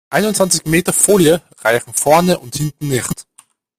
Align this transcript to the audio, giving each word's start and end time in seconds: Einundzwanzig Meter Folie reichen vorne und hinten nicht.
Einundzwanzig 0.09 0.65
Meter 0.65 0.93
Folie 0.93 1.43
reichen 1.59 1.93
vorne 1.93 2.39
und 2.39 2.55
hinten 2.55 2.87
nicht. 2.87 3.27